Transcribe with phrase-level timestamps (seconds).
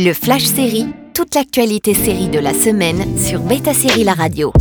[0.00, 0.86] Le Flash Série,
[1.18, 4.52] toute l'actualité série de la semaine sur Beta Série La Radio.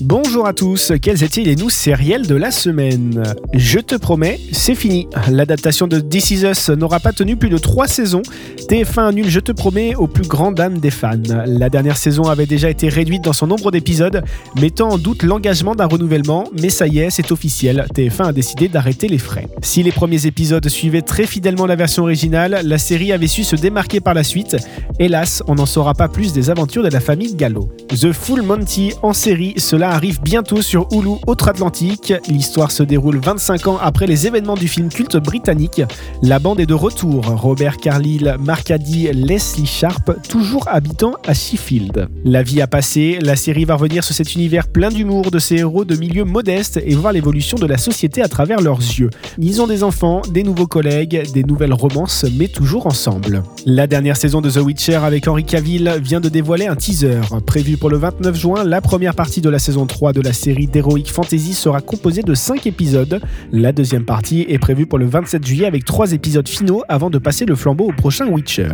[0.00, 3.22] Bonjour à tous, quels étaient les news sériels de la semaine?
[3.54, 5.06] Je te promets, c'est fini.
[5.30, 8.22] L'adaptation de This Is Us n'aura pas tenu plus de 3 saisons.
[8.68, 11.22] TF1 annule, je te promets, aux plus grandes dames des fans.
[11.46, 14.24] La dernière saison avait déjà été réduite dans son nombre d'épisodes,
[14.60, 18.66] mettant en doute l'engagement d'un renouvellement, mais ça y est, c'est officiel, TF1 a décidé
[18.66, 19.46] d'arrêter les frais.
[19.62, 23.54] Si les premiers épisodes suivaient très fidèlement la version originale, la série avait su se
[23.54, 24.56] démarquer par la suite.
[24.98, 27.68] Hélas, on n'en saura pas plus des aventures de la famille Gallo.
[27.90, 32.14] The Full Monty en série, cela arrive bientôt sur Hulu Outre-Atlantique.
[32.30, 35.82] L'histoire se déroule 25 ans après les événements du film culte britannique.
[36.22, 37.26] La bande est de retour.
[37.26, 42.08] Robert Carlyle, Mark Addy, Leslie Sharp, toujours habitant à Sheffield.
[42.24, 45.56] La vie a passé, la série va revenir sur cet univers plein d'humour de ces
[45.56, 49.10] héros de milieux modestes et voir l'évolution de la société à travers leurs yeux.
[49.38, 53.42] Ils ont des enfants, des nouveaux collègues, des nouvelles romances, mais toujours ensemble.
[53.66, 57.20] La dernière saison de The Witcher avec Henry Cavill vient de dévoiler un teaser.
[57.46, 60.66] Prévu pour le 29 juin, la première partie de la saison 3 de la série
[60.66, 63.20] d'Heroic Fantasy sera composée de 5 épisodes.
[63.52, 67.18] La deuxième partie est prévue pour le 27 juillet avec 3 épisodes finaux avant de
[67.18, 68.68] passer le flambeau au prochain Witcher.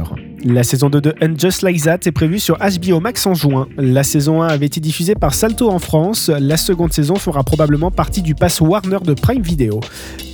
[0.44, 3.68] La saison 2 de And Just Like That est prévue sur HBO Max en juin.
[3.76, 6.32] La saison 1 avait été diffusée par Salto en France.
[6.36, 9.78] La seconde saison fera probablement partie du pass Warner de Prime Video.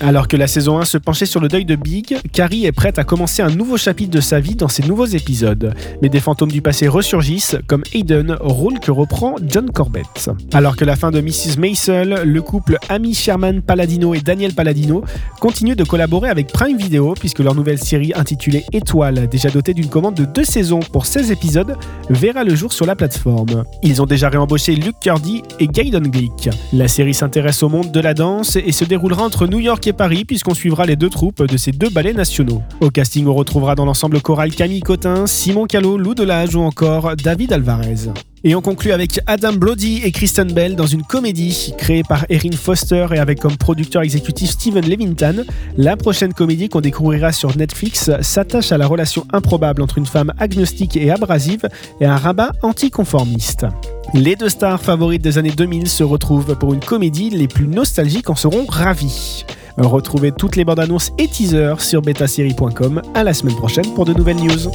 [0.01, 2.99] Alors que la saison 1 se penchait sur le deuil de Big, Carrie est prête
[2.99, 5.75] à commencer un nouveau chapitre de sa vie dans ses nouveaux épisodes.
[6.01, 10.31] Mais des fantômes du passé ressurgissent, comme Aiden, rôle que reprend John Corbett.
[10.55, 11.59] Alors que la fin de Mrs.
[11.59, 15.05] Maisel, le couple Amy Sherman Palladino et Daniel Palladino
[15.39, 19.89] continue de collaborer avec Prime Video puisque leur nouvelle série intitulée Étoile, déjà dotée d'une
[19.99, 21.77] de deux saisons pour 16 épisodes
[22.09, 23.65] verra le jour sur la plateforme.
[23.83, 26.49] Ils ont déjà réembauché Luke Curdy et Gaydon Glick.
[26.73, 29.93] La série s'intéresse au monde de la danse et se déroulera entre New York et
[29.93, 32.63] Paris puisqu'on suivra les deux troupes de ces deux ballets nationaux.
[32.81, 37.17] Au casting, on retrouvera dans l'ensemble choral Camille Cotin, Simon Callot, Lou Delage ou encore
[37.17, 38.09] David Alvarez.
[38.49, 42.57] Et on conclut avec Adam Brody et Kristen Bell dans une comédie créée par Erin
[42.57, 45.45] Foster et avec comme producteur exécutif Steven Levington.
[45.77, 50.33] La prochaine comédie qu'on découvrira sur Netflix s'attache à la relation improbable entre une femme
[50.39, 51.69] agnostique et abrasive
[52.01, 53.67] et un rabbin anticonformiste.
[54.15, 58.31] Les deux stars favorites des années 2000 se retrouvent pour une comédie, les plus nostalgiques
[58.31, 59.45] en seront ravis.
[59.77, 63.03] Retrouvez toutes les bandes annonces et teasers sur betasérie.com.
[63.13, 64.73] À la semaine prochaine pour de nouvelles news.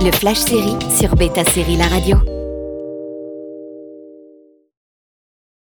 [0.00, 2.37] Le Flash Série sur Beta Série La Radio.